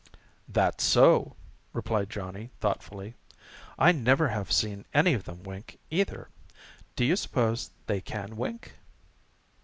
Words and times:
"That's 0.49 0.83
so," 0.83 1.35
replied 1.73 2.09
Johnny 2.09 2.49
thoughtfully. 2.59 3.13
"I 3.77 3.91
never 3.91 4.29
have 4.29 4.51
seen 4.51 4.83
any 4.95 5.13
of 5.13 5.25
them 5.25 5.43
wink, 5.43 5.77
either. 5.91 6.29
Do 6.95 7.05
you 7.05 7.15
suppose 7.15 7.69
they 7.85 8.01
can 8.01 8.35
wink?" 8.35 8.77